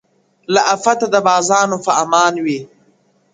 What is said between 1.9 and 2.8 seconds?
امان وي,